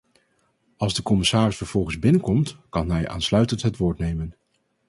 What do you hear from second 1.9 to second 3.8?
binnenkomt, kan hij aansluitend het